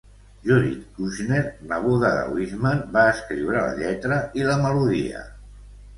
Judith 0.45 0.85
Kushner, 0.95 1.41
neboda 1.73 2.11
de 2.17 2.23
Wishman, 2.37 2.81
va 2.97 3.05
escriure 3.11 3.61
la 3.67 3.77
lletra 3.83 4.19
i 4.41 4.49
la 4.49 4.57
melodia. 4.65 5.23